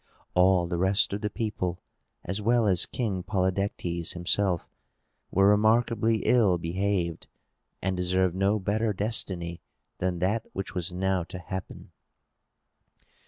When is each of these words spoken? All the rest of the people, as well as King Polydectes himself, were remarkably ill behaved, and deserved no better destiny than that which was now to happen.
All 0.33 0.65
the 0.65 0.79
rest 0.79 1.13
of 1.13 1.21
the 1.21 1.29
people, 1.29 1.79
as 2.23 2.41
well 2.41 2.65
as 2.65 2.87
King 2.87 3.21
Polydectes 3.21 4.13
himself, 4.13 4.67
were 5.29 5.47
remarkably 5.47 6.23
ill 6.25 6.57
behaved, 6.57 7.27
and 7.83 7.97
deserved 7.97 8.33
no 8.33 8.57
better 8.57 8.93
destiny 8.93 9.61
than 9.99 10.17
that 10.17 10.47
which 10.53 10.73
was 10.73 10.91
now 10.91 11.23
to 11.25 11.37
happen. 11.37 11.91